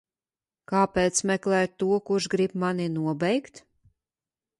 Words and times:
Kāpēc 0.71 1.19
meklēt 1.31 1.75
to, 1.83 1.89
kurš 2.11 2.29
grib 2.35 2.57
mani 2.65 2.87
nobeigt? 2.95 3.63